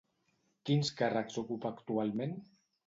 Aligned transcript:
Quins 0.69 0.91
càrrecs 1.03 1.39
ocupa 1.45 1.75
actualment? 1.79 2.37